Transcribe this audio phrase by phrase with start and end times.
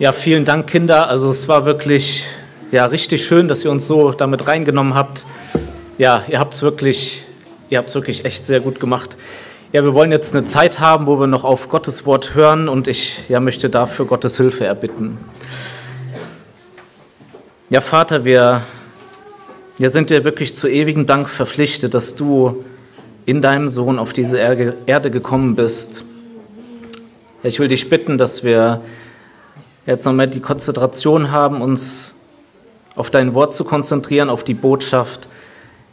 [0.00, 1.08] Ja, vielen Dank, Kinder.
[1.08, 2.22] Also es war wirklich
[2.70, 5.26] ja, richtig schön, dass ihr uns so damit reingenommen habt.
[5.98, 7.24] Ja, ihr habt es wirklich,
[7.68, 9.16] wirklich echt sehr gut gemacht.
[9.72, 12.86] Ja, wir wollen jetzt eine Zeit haben, wo wir noch auf Gottes Wort hören und
[12.86, 15.18] ich ja, möchte dafür Gottes Hilfe erbitten.
[17.68, 18.62] Ja, Vater, wir,
[19.78, 22.64] wir sind dir wirklich zu ewigem Dank verpflichtet, dass du
[23.26, 26.04] in deinem Sohn auf diese Erde gekommen bist.
[27.42, 28.80] Ja, ich will dich bitten, dass wir
[29.88, 32.16] jetzt nochmal die Konzentration haben, uns
[32.94, 35.28] auf dein Wort zu konzentrieren, auf die Botschaft,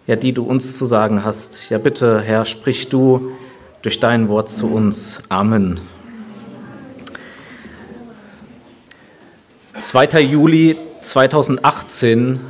[0.05, 1.70] ja, die du uns zu sagen hast.
[1.70, 3.31] Ja, bitte, Herr, sprich du
[3.81, 5.23] durch dein Wort zu uns.
[5.30, 5.80] Amen.
[9.80, 10.21] 2.
[10.21, 12.41] Juli 2018,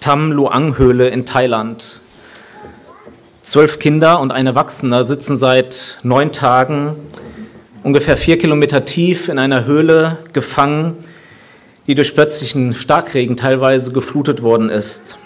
[0.00, 2.00] Tam Luang Höhle in Thailand.
[3.40, 6.96] Zwölf Kinder und ein Erwachsener sitzen seit neun Tagen
[7.84, 10.96] ungefähr vier Kilometer tief in einer Höhle gefangen,
[11.86, 15.18] die durch plötzlichen Starkregen teilweise geflutet worden ist.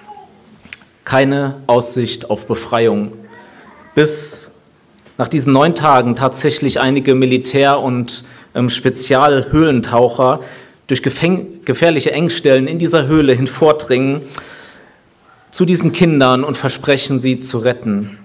[1.05, 3.13] Keine Aussicht auf Befreiung.
[3.95, 4.51] Bis
[5.17, 10.41] nach diesen neun Tagen tatsächlich einige Militär- und ähm, Spezialhöhlentaucher
[10.89, 14.23] durch gefährliche Engstellen in dieser Höhle hinvordringen
[15.51, 18.19] zu diesen Kindern und versprechen, sie zu retten.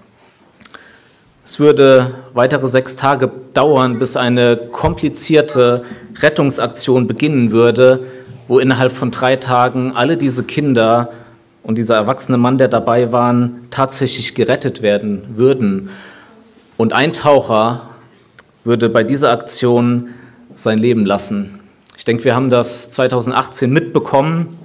[1.44, 5.84] Es würde weitere sechs Tage dauern, bis eine komplizierte
[6.16, 8.06] Rettungsaktion beginnen würde,
[8.48, 11.10] wo innerhalb von drei Tagen alle diese Kinder
[11.62, 15.90] und dieser erwachsene Mann, der dabei waren, tatsächlich gerettet werden würden.
[16.78, 17.90] Und ein Taucher
[18.64, 20.08] würde bei dieser Aktion
[20.56, 21.60] sein Leben lassen.
[21.98, 24.58] Ich denke, wir haben das 2018 mitbekommen.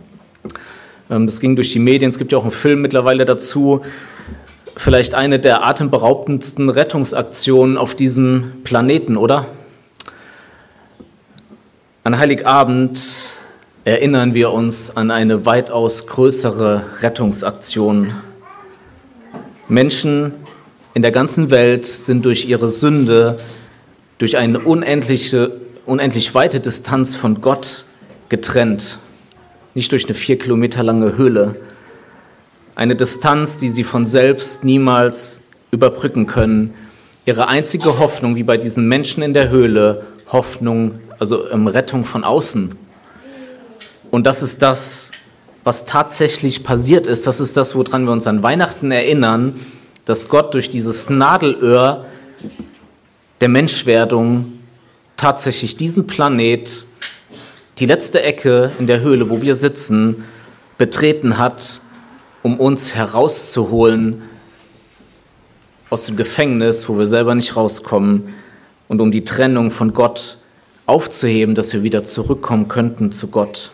[1.09, 2.09] Ähm, das ging durch die Medien.
[2.09, 3.81] Es gibt ja auch einen Film mittlerweile dazu
[4.80, 9.45] vielleicht eine der atemberaubendsten Rettungsaktionen auf diesem Planeten, oder?
[12.05, 12.97] An Heiligabend
[13.83, 18.13] erinnern wir uns an eine weitaus größere Rettungsaktion.
[19.68, 20.31] Menschen
[20.94, 23.38] in der ganzen Welt sind durch ihre Sünde,
[24.18, 27.84] durch eine unendliche, unendlich weite Distanz von Gott
[28.29, 28.97] getrennt.
[29.73, 31.56] Nicht durch eine vier Kilometer lange Höhle,
[32.79, 36.73] eine Distanz, die sie von selbst niemals überbrücken können.
[37.25, 42.23] Ihre einzige Hoffnung, wie bei diesen Menschen in der Höhle, Hoffnung, also ähm, Rettung von
[42.23, 42.73] außen.
[44.12, 45.12] Und das ist das,
[45.66, 47.28] was tatsächlich passiert ist.
[47.28, 49.59] Das ist das, woran wir uns an Weihnachten erinnern,
[50.06, 52.06] dass Gott durch dieses Nadelöhr
[53.41, 54.53] der Menschwerdung
[55.18, 56.85] tatsächlich diesen Planet,
[57.78, 60.23] die letzte Ecke in der Höhle, wo wir sitzen,
[60.78, 61.81] betreten hat
[62.44, 64.23] um uns herauszuholen
[65.89, 68.33] aus dem Gefängnis, wo wir selber nicht rauskommen,
[68.88, 70.38] und um die Trennung von Gott
[70.88, 73.72] aufzuheben, dass wir wieder zurückkommen könnten zu Gott.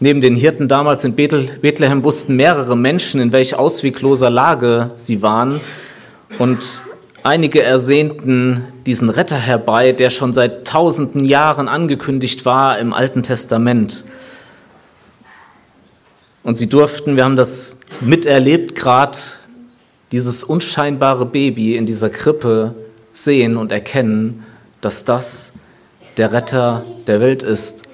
[0.00, 5.60] Neben den Hirten damals in Bethlehem wussten mehrere Menschen, in welch auswegloser Lage sie waren.
[6.38, 6.82] Und
[7.24, 14.04] einige ersehnten diesen Retter herbei, der schon seit tausenden Jahren angekündigt war im Alten Testament.
[16.42, 19.18] Und sie durften, wir haben das miterlebt, gerade
[20.12, 22.74] dieses unscheinbare Baby in dieser Krippe
[23.12, 24.44] sehen und erkennen,
[24.80, 25.54] dass das
[26.16, 27.84] der Retter der Welt ist.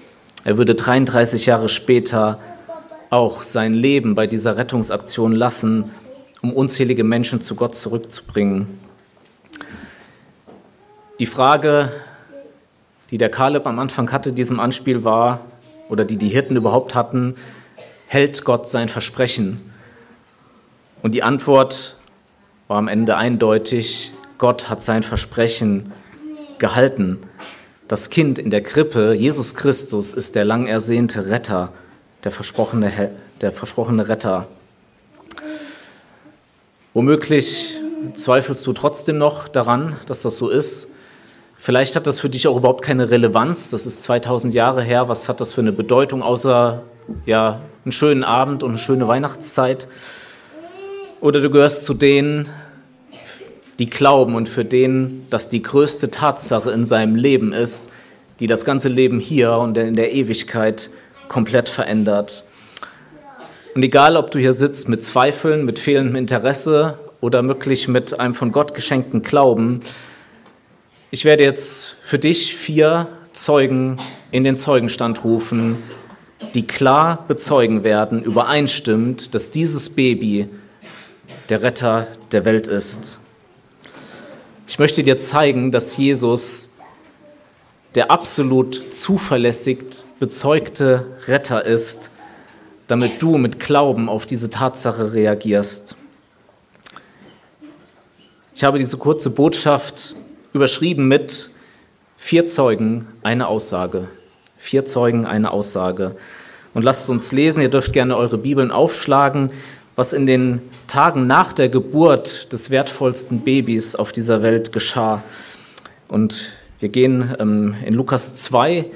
[0.45, 2.39] Er würde 33 Jahre später
[3.11, 5.91] auch sein Leben bei dieser Rettungsaktion lassen,
[6.43, 8.79] um unzählige Menschen zu Gott zurückzubringen.
[11.21, 11.93] Die Frage,
[13.11, 15.41] die der Kaleb am Anfang hatte, diesem Anspiel war,
[15.89, 17.37] oder die die Hirten überhaupt hatten,
[18.07, 19.73] hält Gott sein Versprechen?
[21.03, 21.97] Und die Antwort
[22.69, 25.93] war am Ende eindeutig, Gott hat sein Versprechen
[26.59, 27.19] gehalten.
[27.89, 31.73] Das Kind in der Krippe, Jesus Christus, ist der lang ersehnte Retter,
[32.25, 33.11] der versprochene,
[33.41, 34.49] der versprochene Retter.
[36.95, 37.79] Womöglich
[38.15, 40.93] zweifelst du trotzdem noch daran, dass das so ist.
[41.57, 43.71] Vielleicht hat das für dich auch überhaupt keine Relevanz.
[43.71, 45.09] Das ist 2000 Jahre her.
[45.09, 46.83] Was hat das für eine Bedeutung, außer
[47.27, 49.89] ja, einen schönen Abend und eine schöne Weihnachtszeit.
[51.21, 52.49] Oder du gehörst zu denen,
[53.79, 57.91] die glauben und für denen das die größte Tatsache in seinem Leben ist,
[58.41, 60.91] die das ganze Leben hier und in der Ewigkeit
[61.29, 62.45] komplett verändert.
[63.75, 68.35] Und egal, ob du hier sitzt mit Zweifeln, mit fehlendem Interesse oder möglich mit einem
[68.35, 69.81] von Gott geschenkten Glauben,
[71.11, 73.97] ich werde jetzt für dich vier Zeugen
[74.31, 75.77] in den Zeugenstand rufen,
[76.53, 80.49] die klar bezeugen werden, übereinstimmt, dass dieses Baby
[81.49, 83.19] der Retter der Welt ist.
[84.67, 86.75] Ich möchte dir zeigen, dass Jesus
[87.95, 89.79] der absolut zuverlässig
[90.19, 92.11] bezeugte Retter ist,
[92.89, 95.97] damit du mit Glauben auf diese Tatsache reagierst.
[98.55, 100.15] Ich habe diese kurze Botschaft
[100.53, 101.51] überschrieben mit
[102.17, 104.09] vier Zeugen, eine Aussage.
[104.65, 106.17] Vier Zeugen, eine Aussage.
[106.73, 109.51] Und lasst uns lesen, ihr dürft gerne eure Bibeln aufschlagen,
[109.95, 115.23] was in den Tagen nach der Geburt des wertvollsten Babys auf dieser Welt geschah.
[116.09, 118.87] Und wir gehen ähm, in Lukas 2,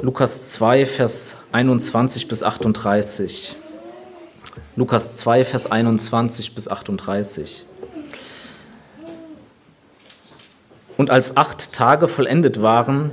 [0.00, 3.54] Lukas 2, Vers 21 bis 38.
[4.74, 7.64] Lukas 2, Vers 21 bis 38.
[10.96, 13.12] Und als acht Tage vollendet waren,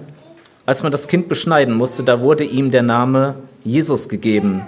[0.69, 3.33] als man das Kind beschneiden musste, da wurde ihm der Name
[3.63, 4.67] Jesus gegeben,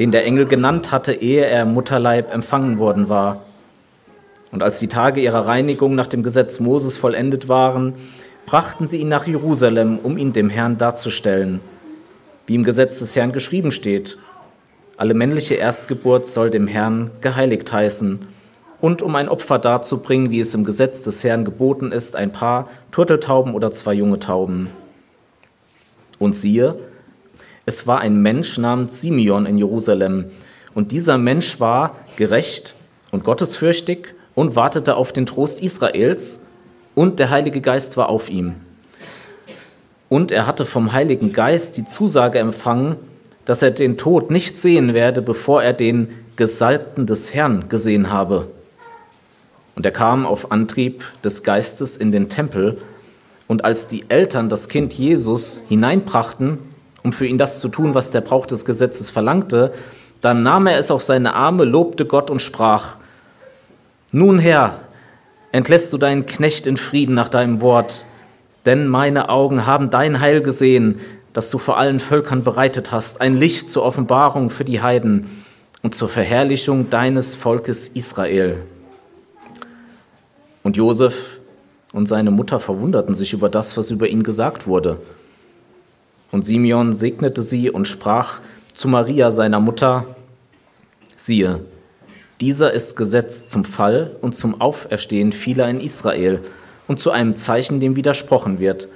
[0.00, 3.44] den der Engel genannt hatte, ehe er im Mutterleib empfangen worden war.
[4.50, 7.94] Und als die Tage ihrer Reinigung nach dem Gesetz Moses vollendet waren,
[8.44, 11.60] brachten sie ihn nach Jerusalem, um ihn dem Herrn darzustellen,
[12.48, 14.18] wie im Gesetz des Herrn geschrieben steht.
[14.96, 18.26] Alle männliche Erstgeburt soll dem Herrn geheiligt heißen,
[18.80, 22.68] und um ein Opfer darzubringen, wie es im Gesetz des Herrn geboten ist, ein paar
[22.90, 24.70] Turteltauben oder zwei junge Tauben.
[26.20, 26.76] Und siehe,
[27.66, 30.26] es war ein Mensch namens Simeon in Jerusalem,
[30.72, 32.76] und dieser Mensch war gerecht
[33.10, 36.46] und gottesfürchtig und wartete auf den Trost Israels,
[36.94, 38.54] und der Heilige Geist war auf ihm.
[40.08, 42.96] Und er hatte vom Heiligen Geist die Zusage empfangen,
[43.44, 48.48] dass er den Tod nicht sehen werde, bevor er den Gesalbten des Herrn gesehen habe.
[49.76, 52.78] Und er kam auf Antrieb des Geistes in den Tempel,
[53.50, 56.60] und als die Eltern das Kind Jesus hineinbrachten,
[57.02, 59.74] um für ihn das zu tun, was der Brauch des Gesetzes verlangte,
[60.20, 62.94] dann nahm er es auf seine Arme, lobte Gott und sprach,
[64.12, 64.78] Nun Herr,
[65.50, 68.06] entlässt du deinen Knecht in Frieden nach deinem Wort,
[68.66, 71.00] denn meine Augen haben dein Heil gesehen,
[71.32, 75.44] das du vor allen Völkern bereitet hast, ein Licht zur Offenbarung für die Heiden
[75.82, 78.62] und zur Verherrlichung deines Volkes Israel.
[80.62, 81.39] Und Josef
[81.92, 84.98] und seine Mutter verwunderten sich über das, was über ihn gesagt wurde.
[86.30, 88.40] Und Simeon segnete sie und sprach
[88.74, 90.06] zu Maria, seiner Mutter,
[91.16, 91.60] siehe,
[92.40, 96.40] dieser ist gesetzt zum Fall und zum Auferstehen vieler in Israel
[96.88, 98.88] und zu einem Zeichen, dem widersprochen wird.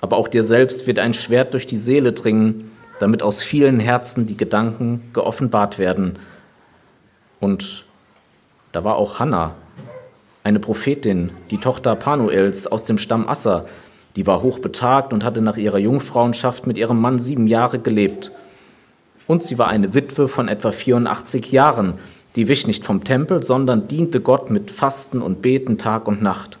[0.00, 4.26] Aber auch dir selbst wird ein Schwert durch die Seele dringen, damit aus vielen Herzen
[4.26, 6.18] die Gedanken geoffenbart werden.
[7.40, 7.86] Und
[8.72, 9.54] da war auch Hannah,
[10.44, 13.66] eine Prophetin, die Tochter Panuels aus dem Stamm Asser,
[14.14, 18.30] die war hochbetagt und hatte nach ihrer Jungfrauenschaft mit ihrem Mann sieben Jahre gelebt.
[19.26, 21.94] Und sie war eine Witwe von etwa 84 Jahren,
[22.36, 26.58] die wich nicht vom Tempel, sondern diente Gott mit Fasten und Beten Tag und Nacht.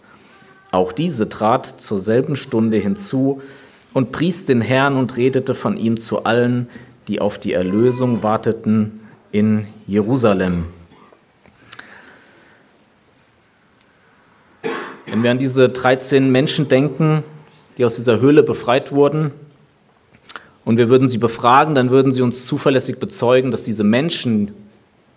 [0.72, 3.42] Auch diese trat zur selben Stunde hinzu
[3.92, 6.68] und pries den Herrn und redete von ihm zu allen,
[7.06, 9.00] die auf die Erlösung warteten
[9.30, 10.66] in Jerusalem.
[15.14, 17.22] Wenn wir an diese 13 Menschen denken,
[17.78, 19.30] die aus dieser Höhle befreit wurden,
[20.64, 24.50] und wir würden sie befragen, dann würden sie uns zuverlässig bezeugen, dass diese Menschen,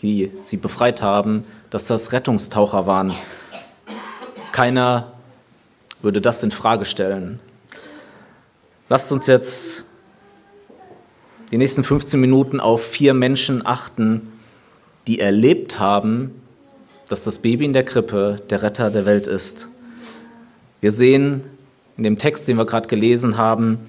[0.03, 3.11] die sie befreit haben, dass das Rettungstaucher waren.
[4.51, 5.13] Keiner
[6.03, 7.39] würde das in Frage stellen.
[8.89, 9.85] Lasst uns jetzt
[11.49, 14.31] die nächsten 15 Minuten auf vier Menschen achten,
[15.07, 16.39] die erlebt haben,
[17.09, 19.69] dass das Baby in der Krippe der Retter der Welt ist.
[20.79, 21.43] Wir sehen
[21.97, 23.79] in dem Text, den wir gerade gelesen haben,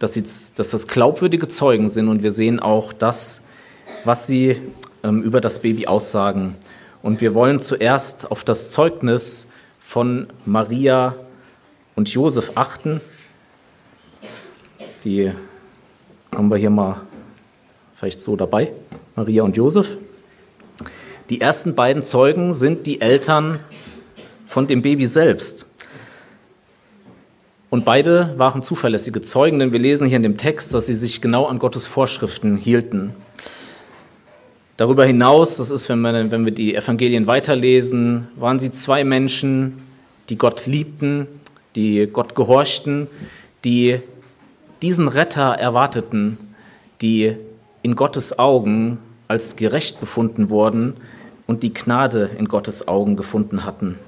[0.00, 0.22] dass, sie,
[0.56, 3.46] dass das glaubwürdige Zeugen sind und wir sehen auch das,
[4.04, 4.60] was sie
[5.04, 6.56] ähm, über das Baby aussagen.
[7.02, 9.48] Und wir wollen zuerst auf das Zeugnis
[9.78, 11.14] von Maria
[11.94, 13.00] und Josef achten.
[15.04, 15.32] Die
[16.34, 17.02] haben wir hier mal
[17.94, 18.72] vielleicht so dabei,
[19.14, 19.96] Maria und Josef.
[21.30, 23.60] Die ersten beiden Zeugen sind die Eltern
[24.46, 25.67] von dem Baby selbst.
[27.70, 31.20] Und beide waren zuverlässige Zeugen, denn wir lesen hier in dem Text, dass sie sich
[31.20, 33.12] genau an Gottes Vorschriften hielten.
[34.78, 39.82] Darüber hinaus, das ist, wenn wir, wenn wir die Evangelien weiterlesen, waren sie zwei Menschen,
[40.30, 41.26] die Gott liebten,
[41.74, 43.08] die Gott gehorchten,
[43.64, 44.00] die
[44.80, 46.38] diesen Retter erwarteten,
[47.02, 47.34] die
[47.82, 50.94] in Gottes Augen als gerecht befunden wurden
[51.46, 53.98] und die Gnade in Gottes Augen gefunden hatten.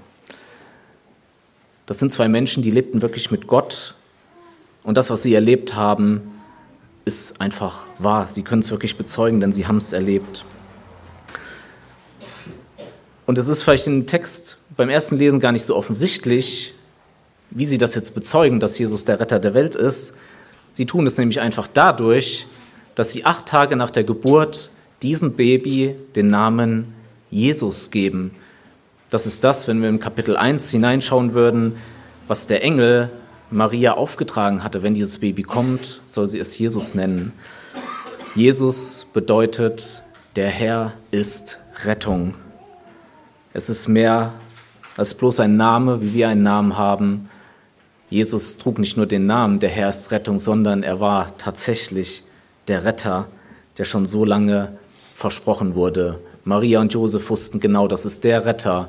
[1.91, 3.97] Das sind zwei Menschen, die lebten wirklich mit Gott
[4.85, 6.21] und das, was sie erlebt haben,
[7.05, 8.29] ist einfach wahr.
[8.29, 10.45] Sie können es wirklich bezeugen, denn sie haben es erlebt.
[13.27, 16.75] Und es ist vielleicht im Text beim ersten Lesen gar nicht so offensichtlich,
[17.51, 20.15] wie sie das jetzt bezeugen, dass Jesus der Retter der Welt ist.
[20.71, 22.47] Sie tun es nämlich einfach dadurch,
[22.95, 24.71] dass sie acht Tage nach der Geburt
[25.03, 26.95] diesem Baby den Namen
[27.33, 28.31] Jesus geben.
[29.11, 31.77] Das ist das, wenn wir im Kapitel 1 hineinschauen würden,
[32.29, 33.11] was der Engel
[33.51, 34.85] Maria aufgetragen hatte.
[34.85, 37.33] Wenn dieses Baby kommt, soll sie es Jesus nennen.
[38.37, 40.05] Jesus bedeutet,
[40.37, 42.35] der Herr ist Rettung.
[43.53, 44.33] Es ist mehr
[44.97, 47.29] als bloß ein Name, wie wir einen Namen haben.
[48.11, 52.23] Jesus trug nicht nur den Namen, der Herr ist Rettung, sondern er war tatsächlich
[52.69, 53.27] der Retter,
[53.77, 54.79] der schon so lange
[55.17, 56.21] versprochen wurde.
[56.45, 58.89] Maria und Josef wussten genau, das ist der Retter,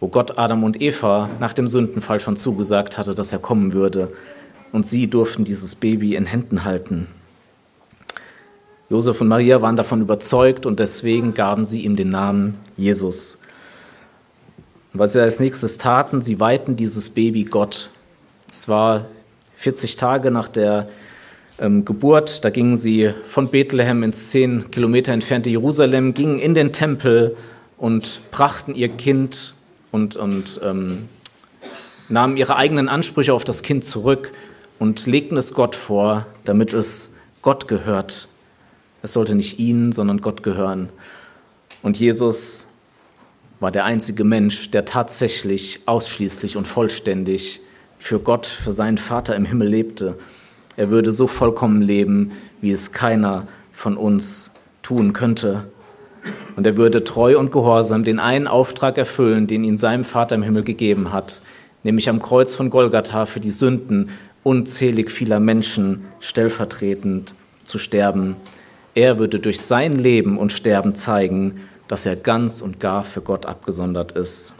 [0.00, 4.12] wo Gott Adam und Eva nach dem Sündenfall schon zugesagt hatte, dass er kommen würde.
[4.72, 7.06] Und sie durften dieses Baby in Händen halten.
[8.90, 13.38] Josef und Maria waren davon überzeugt und deswegen gaben sie ihm den Namen Jesus.
[14.92, 17.90] Was sie als nächstes taten, sie weihten dieses Baby Gott.
[18.50, 19.06] Es war
[19.56, 20.88] 40 Tage nach der
[21.58, 26.72] ähm, Geburt, da gingen sie von Bethlehem ins 10 Kilometer entfernte Jerusalem, gingen in den
[26.72, 27.36] Tempel
[27.78, 29.54] und brachten ihr Kind
[29.92, 31.08] und, und ähm,
[32.08, 34.32] nahmen ihre eigenen Ansprüche auf das Kind zurück
[34.78, 38.28] und legten es Gott vor, damit es Gott gehört.
[39.02, 40.88] Es sollte nicht ihnen, sondern Gott gehören.
[41.82, 42.68] Und Jesus
[43.60, 47.60] war der einzige Mensch, der tatsächlich ausschließlich und vollständig
[47.98, 50.18] für Gott, für seinen Vater im Himmel lebte.
[50.76, 55.64] Er würde so vollkommen leben, wie es keiner von uns tun könnte.
[56.56, 60.42] Und er würde treu und gehorsam den einen Auftrag erfüllen, den ihn seinem Vater im
[60.42, 61.42] Himmel gegeben hat,
[61.82, 64.10] nämlich am Kreuz von Golgatha für die Sünden
[64.42, 68.36] unzählig vieler Menschen stellvertretend zu sterben.
[68.94, 73.46] Er würde durch sein Leben und Sterben zeigen, dass er ganz und gar für Gott
[73.46, 74.54] abgesondert ist.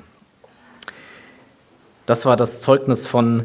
[2.07, 3.45] Das war das Zeugnis von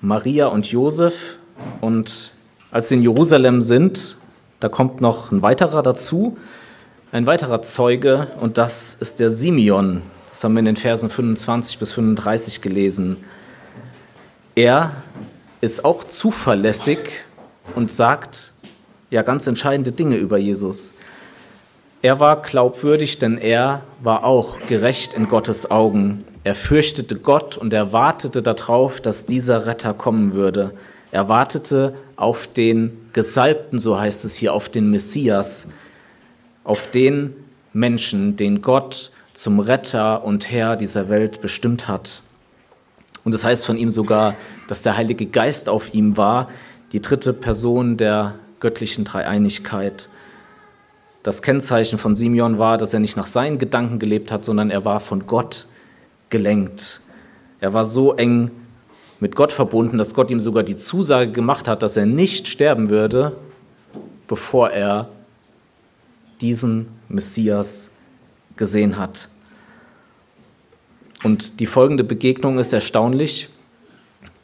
[0.00, 1.36] Maria und Josef.
[1.80, 2.32] Und
[2.70, 4.16] als sie in Jerusalem sind,
[4.60, 6.36] da kommt noch ein weiterer dazu,
[7.12, 10.02] ein weiterer Zeuge, und das ist der Simeon.
[10.28, 13.16] Das haben wir in den Versen 25 bis 35 gelesen.
[14.54, 14.92] Er
[15.60, 16.98] ist auch zuverlässig
[17.74, 18.52] und sagt
[19.10, 20.94] ja ganz entscheidende Dinge über Jesus.
[22.02, 26.24] Er war glaubwürdig, denn er war auch gerecht in Gottes Augen.
[26.44, 30.72] Er fürchtete Gott und er wartete darauf, dass dieser Retter kommen würde.
[31.12, 35.68] Er wartete auf den Gesalbten, so heißt es hier, auf den Messias,
[36.64, 37.34] auf den
[37.72, 42.22] Menschen, den Gott zum Retter und Herr dieser Welt bestimmt hat.
[43.24, 44.34] Und es das heißt von ihm sogar,
[44.68, 46.48] dass der Heilige Geist auf ihm war,
[46.92, 50.08] die dritte Person der göttlichen Dreieinigkeit.
[51.22, 54.84] Das Kennzeichen von Simeon war, dass er nicht nach seinen Gedanken gelebt hat, sondern er
[54.84, 55.66] war von Gott
[56.30, 57.00] gelenkt.
[57.60, 58.50] Er war so eng
[59.20, 62.88] mit Gott verbunden, dass Gott ihm sogar die Zusage gemacht hat, dass er nicht sterben
[62.88, 63.36] würde,
[64.26, 65.10] bevor er
[66.40, 67.92] diesen Messias
[68.56, 69.28] gesehen hat.
[71.22, 73.50] Und die folgende Begegnung ist erstaunlich.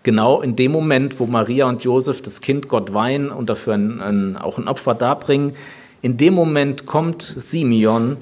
[0.03, 4.01] Genau in dem Moment, wo Maria und Josef das Kind Gott weihen und dafür ein,
[4.01, 5.55] ein, auch ein Opfer darbringen,
[6.03, 8.19] in dem Moment kommt Simeon,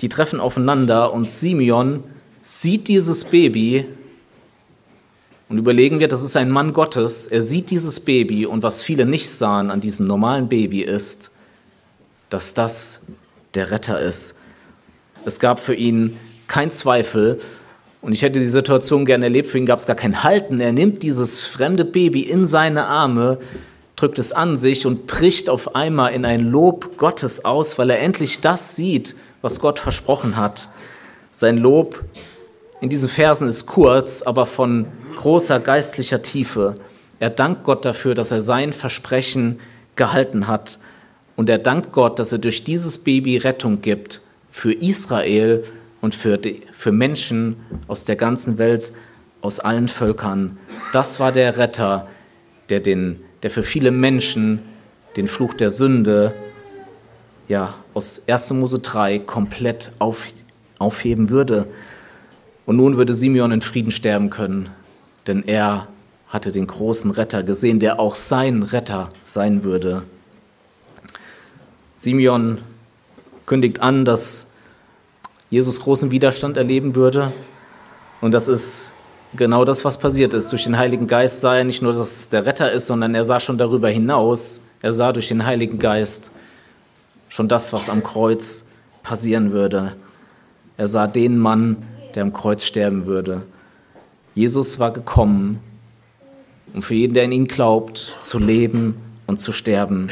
[0.00, 2.04] die treffen aufeinander und Simeon
[2.40, 3.86] sieht dieses Baby
[5.48, 9.06] und überlegen wir, das ist ein Mann Gottes, er sieht dieses Baby und was viele
[9.06, 11.30] nicht sahen an diesem normalen Baby ist,
[12.30, 13.02] dass das
[13.54, 14.38] der Retter ist.
[15.24, 17.40] Es gab für ihn kein Zweifel
[18.02, 20.60] und ich hätte die Situation gerne erlebt, für ihn gab es gar kein Halten.
[20.60, 23.38] Er nimmt dieses fremde Baby in seine Arme,
[23.94, 28.00] drückt es an sich und bricht auf einmal in ein Lob Gottes aus, weil er
[28.00, 30.68] endlich das sieht, was Gott versprochen hat.
[31.30, 32.04] Sein Lob
[32.80, 34.86] in diesen Versen ist kurz, aber von
[35.16, 36.76] großer geistlicher Tiefe.
[37.18, 39.58] Er dankt Gott dafür, dass er sein Versprechen
[39.96, 40.78] gehalten hat.
[41.34, 44.20] Und er dankt Gott, dass er durch dieses Baby Rettung gibt
[44.50, 45.64] für Israel
[46.00, 47.56] und für, die, für Menschen
[47.88, 48.92] aus der ganzen Welt,
[49.40, 50.58] aus allen Völkern.
[50.92, 52.08] Das war der Retter,
[52.68, 54.60] der den der für viele Menschen
[55.16, 56.32] den Fluch der Sünde
[57.48, 58.54] ja, aus 1.
[58.54, 60.26] Mose 3 komplett auf,
[60.78, 61.66] aufheben würde.
[62.64, 64.70] Und nun würde Simeon in Frieden sterben können,
[65.26, 65.88] denn er
[66.28, 70.02] hatte den großen Retter gesehen, der auch sein Retter sein würde.
[71.94, 72.58] Simeon
[73.46, 74.52] kündigt an, dass
[75.50, 77.32] Jesus großen Widerstand erleben würde.
[78.20, 78.92] Und das ist
[79.34, 80.50] genau das, was passiert ist.
[80.50, 83.24] Durch den Heiligen Geist sah er nicht nur, dass es der Retter ist, sondern er
[83.24, 84.60] sah schon darüber hinaus.
[84.82, 86.30] Er sah durch den Heiligen Geist
[87.28, 88.66] schon das, was am Kreuz
[89.02, 89.94] passieren würde.
[90.76, 91.82] Er sah den Mann,
[92.14, 93.42] der am Kreuz sterben würde.
[94.36, 95.60] Jesus war gekommen,
[96.74, 100.10] um für jeden, der in ihn glaubt, zu leben und zu sterben.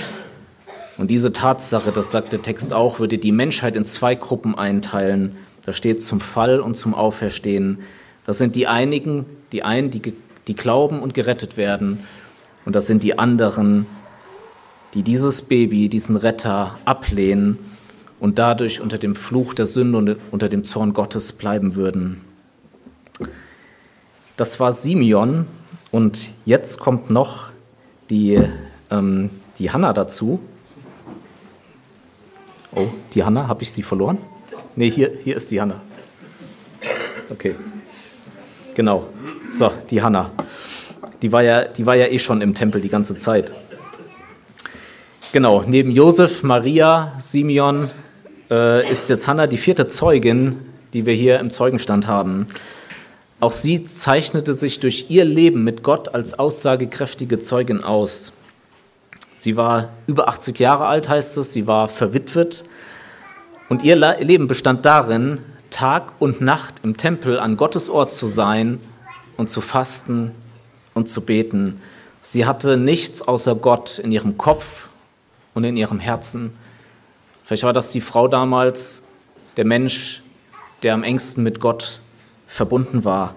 [0.96, 5.36] Und diese Tatsache, das sagt der Text auch, würde die Menschheit in zwei Gruppen einteilen.
[5.66, 7.80] Da steht zum Fall und zum Auferstehen.
[8.24, 10.14] Das sind die einigen, die einen, die,
[10.48, 11.98] die glauben und gerettet werden.
[12.64, 13.84] Und das sind die anderen,
[14.94, 17.58] die dieses Baby, diesen Retter ablehnen
[18.20, 22.22] und dadurch unter dem Fluch der Sünde und unter dem Zorn Gottes bleiben würden.
[24.36, 25.46] Das war Simeon
[25.92, 27.50] und jetzt kommt noch
[28.10, 28.42] die,
[28.90, 30.40] ähm, die Hanna dazu.
[32.74, 34.18] Oh, die Hanna, habe ich sie verloren?
[34.74, 35.80] Nee, hier, hier ist die Hanna.
[37.30, 37.54] Okay.
[38.74, 39.06] Genau.
[39.52, 40.32] So, die Hanna.
[41.22, 43.52] Die war, ja, die war ja eh schon im Tempel die ganze Zeit.
[45.32, 47.88] Genau, neben Josef, Maria, Simeon
[48.50, 50.56] äh, ist jetzt Hanna die vierte Zeugin,
[50.92, 52.48] die wir hier im Zeugenstand haben.
[53.44, 58.32] Auch sie zeichnete sich durch ihr Leben mit Gott als aussagekräftige Zeugin aus.
[59.36, 62.64] Sie war über 80 Jahre alt, heißt es, sie war verwitwet
[63.68, 68.80] und ihr Leben bestand darin, Tag und Nacht im Tempel an Gottes Ort zu sein
[69.36, 70.30] und zu fasten
[70.94, 71.82] und zu beten.
[72.22, 74.88] Sie hatte nichts außer Gott in ihrem Kopf
[75.52, 76.56] und in ihrem Herzen.
[77.44, 79.02] Vielleicht war das die Frau damals,
[79.58, 80.22] der Mensch,
[80.82, 82.00] der am engsten mit Gott
[82.46, 83.34] verbunden war.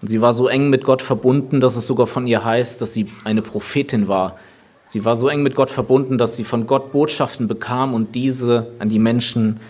[0.00, 2.94] Und sie war so eng mit Gott verbunden, dass es sogar von ihr heißt, dass
[2.94, 4.38] sie eine Prophetin war.
[4.84, 8.72] Sie war so eng mit Gott verbunden, dass sie von Gott Botschaften bekam und diese
[8.78, 9.60] an die Menschen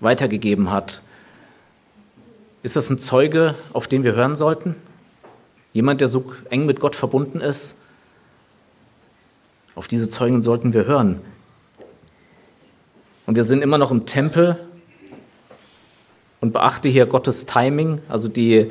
[0.00, 1.02] weitergegeben hat.
[2.62, 4.76] Ist das ein Zeuge, auf den wir hören sollten?
[5.72, 7.78] Jemand, der so eng mit Gott verbunden ist?
[9.74, 11.20] Auf diese Zeugen sollten wir hören.
[13.26, 14.58] Und wir sind immer noch im Tempel
[16.42, 18.00] und beachte hier Gottes Timing.
[18.08, 18.70] Also die,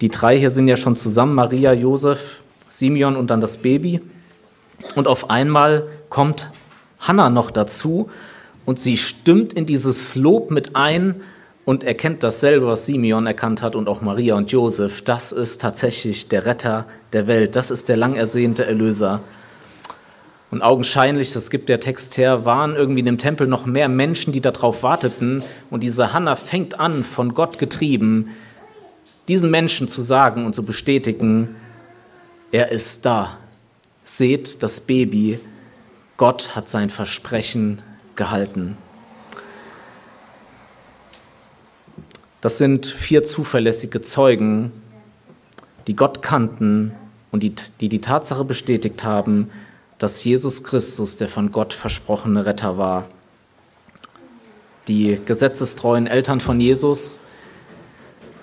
[0.00, 4.00] die drei hier sind ja schon zusammen, Maria, Josef, Simeon und dann das Baby.
[4.94, 6.50] Und auf einmal kommt
[7.00, 8.08] Hannah noch dazu
[8.64, 11.20] und sie stimmt in dieses Lob mit ein
[11.64, 15.02] und erkennt dasselbe, was Simeon erkannt hat und auch Maria und Josef.
[15.02, 17.56] Das ist tatsächlich der Retter der Welt.
[17.56, 19.20] Das ist der lang ersehnte Erlöser.
[20.50, 24.32] Und augenscheinlich, das gibt der Text her, waren irgendwie in dem Tempel noch mehr Menschen,
[24.32, 25.44] die darauf warteten.
[25.70, 28.30] Und diese Hannah fängt an, von Gott getrieben,
[29.28, 31.54] diesen Menschen zu sagen und zu bestätigen,
[32.50, 33.38] er ist da.
[34.02, 35.38] Seht das Baby,
[36.16, 37.80] Gott hat sein Versprechen
[38.16, 38.76] gehalten.
[42.40, 44.72] Das sind vier zuverlässige Zeugen,
[45.86, 46.92] die Gott kannten
[47.30, 49.50] und die die, die Tatsache bestätigt haben,
[50.00, 53.08] dass Jesus Christus der von Gott versprochene Retter war.
[54.88, 57.20] Die gesetzestreuen Eltern von Jesus,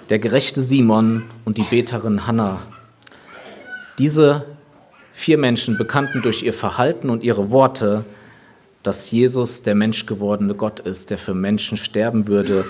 [0.10, 2.62] der gerechte Simon und die Beterin Hannah.
[3.98, 4.46] Diese
[5.13, 8.06] vier Menschen bekannten durch ihr Verhalten und ihre Worte,
[8.84, 12.65] dass Jesus der menschgewordene Gott ist, der für Menschen sterben würde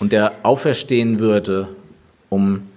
[0.00, 1.68] und der auferstehen würde,
[2.28, 2.68] um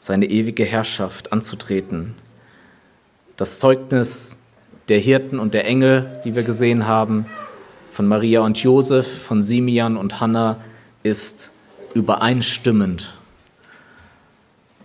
[0.00, 2.16] seine ewige Herrschaft anzutreten.
[3.36, 4.39] Das Zeugnis
[4.90, 7.26] der Hirten und der Engel, die wir gesehen haben,
[7.92, 10.60] von Maria und Josef, von Simeon und Hannah,
[11.04, 11.52] ist
[11.94, 13.16] übereinstimmend.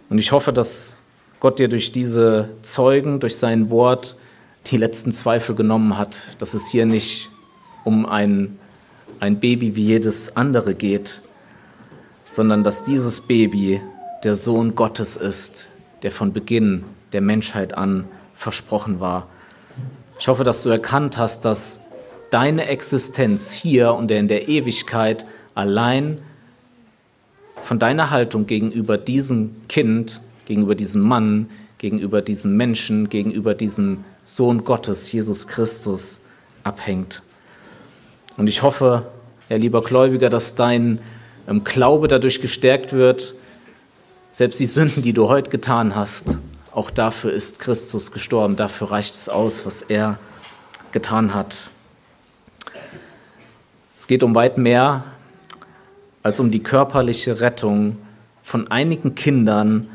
[0.09, 1.01] Und ich hoffe, dass
[1.39, 4.15] Gott dir durch diese Zeugen, durch sein Wort
[4.67, 7.29] die letzten Zweifel genommen hat, dass es hier nicht
[7.83, 8.59] um ein,
[9.19, 11.21] ein Baby wie jedes andere geht,
[12.29, 13.81] sondern dass dieses Baby
[14.23, 15.67] der Sohn Gottes ist,
[16.03, 19.27] der von Beginn der Menschheit an versprochen war.
[20.17, 21.81] Ich hoffe, dass du erkannt hast, dass
[22.29, 26.21] deine Existenz hier und in der Ewigkeit allein
[27.61, 34.63] von deiner Haltung gegenüber diesem Kind, gegenüber diesem Mann, gegenüber diesem Menschen, gegenüber diesem Sohn
[34.63, 36.21] Gottes, Jesus Christus,
[36.63, 37.21] abhängt.
[38.37, 39.07] Und ich hoffe,
[39.47, 40.99] Herr lieber Gläubiger, dass dein
[41.47, 43.35] ähm, Glaube dadurch gestärkt wird,
[44.31, 46.39] selbst die Sünden, die du heute getan hast,
[46.75, 50.19] auch dafür ist Christus gestorben, dafür reicht es aus, was er
[50.91, 51.69] getan hat.
[53.95, 55.05] Es geht um weit mehr
[56.21, 57.97] als um die körperliche Rettung
[58.43, 59.89] von einigen Kindern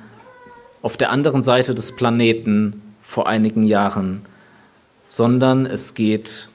[0.81, 4.23] auf der anderen Seite des Planeten vor einigen Jahren,
[5.07, 6.49] sondern es geht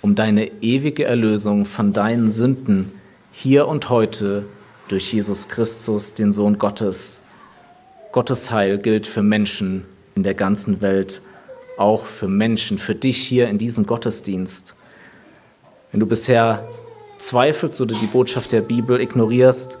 [0.00, 2.90] um deine ewige Erlösung von deinen Sünden
[3.30, 4.44] hier und heute
[4.88, 7.22] durch Jesus Christus, den Sohn Gottes.
[8.12, 11.22] Gottes Heil gilt für Menschen in der ganzen Welt,
[11.78, 14.76] auch für Menschen, für dich hier in diesem Gottesdienst.
[15.90, 16.68] Wenn du bisher
[17.16, 19.78] zweifelst oder die Botschaft der Bibel ignorierst,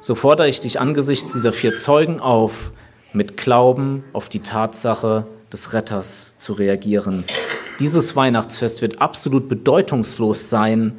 [0.00, 2.72] so fordere ich dich angesichts dieser vier Zeugen auf,
[3.12, 7.24] mit Glauben auf die Tatsache des Retters zu reagieren.
[7.80, 10.98] Dieses Weihnachtsfest wird absolut bedeutungslos sein,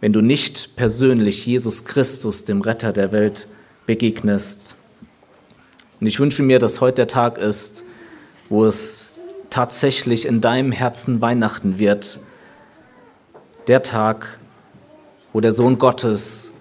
[0.00, 3.48] wenn du nicht persönlich Jesus Christus, dem Retter der Welt,
[3.86, 4.76] begegnest.
[6.00, 7.84] Und ich wünsche mir, dass heute der Tag ist,
[8.48, 9.10] wo es
[9.50, 12.20] tatsächlich in deinem Herzen Weihnachten wird.
[13.66, 14.38] Der Tag,
[15.32, 16.52] wo der Sohn Gottes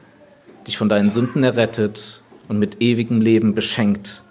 [0.68, 4.24] dich von deinen Sünden errettet und mit ewigem Leben beschenkt.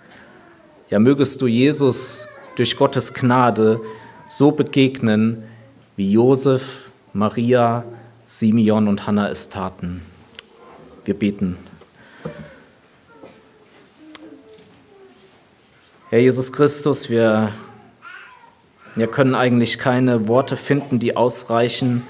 [0.90, 3.81] Ja, mögest du Jesus durch Gottes Gnade
[4.27, 5.44] so begegnen,
[5.97, 7.85] wie Josef, Maria,
[8.25, 10.03] Simeon und Hannah es taten.
[11.05, 11.57] Wir beten.
[16.11, 17.53] Herr Jesus Christus, wir,
[18.94, 22.03] wir können eigentlich keine Worte finden, die ausreichen,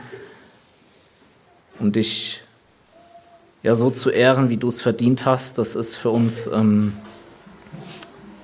[1.81, 2.43] um dich
[3.65, 5.59] ja so zu ehren, wie du es verdient hast.
[5.59, 6.93] Das ist für uns ähm,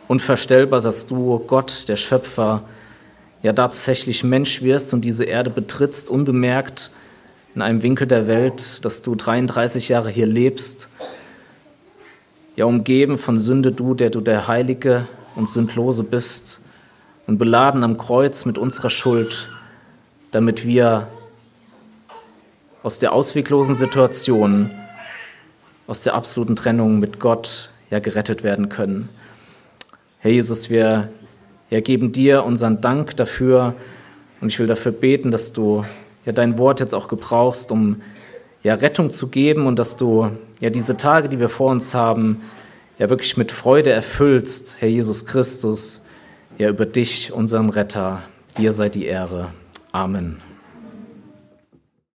[0.09, 2.65] unvorstellbar, dass du, Gott, der Schöpfer,
[3.45, 6.91] ja tatsächlich Mensch wirst und diese Erde betrittst, unbemerkt
[7.55, 10.89] in einem Winkel der Welt, dass du 33 Jahre hier lebst,
[12.57, 16.61] ja umgeben von Sünde, du, der du der Heilige und Sündlose bist
[17.27, 19.49] und beladen am Kreuz mit unserer Schuld,
[20.31, 21.09] damit wir
[22.83, 24.71] aus der ausweglosen Situation,
[25.87, 29.09] aus der absoluten Trennung mit Gott ja gerettet werden können.
[30.19, 31.09] Herr Jesus, wir
[31.71, 33.75] ja, geben dir unseren Dank dafür
[34.41, 35.85] und ich will dafür beten, dass du
[36.25, 38.03] ja dein Wort jetzt auch gebrauchst, um
[38.63, 42.43] ja Rettung zu geben und dass du ja diese Tage, die wir vor uns haben,
[42.99, 46.05] ja wirklich mit Freude erfüllst, Herr Jesus Christus,
[46.59, 48.23] ja über dich, unseren Retter.
[48.57, 49.53] Dir sei die Ehre.
[49.93, 50.54] Amen.